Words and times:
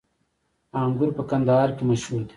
انګور 0.81 1.09
په 1.17 1.23
کندهار 1.29 1.69
کې 1.77 1.83
مشهور 1.89 2.21
دي 2.25 2.29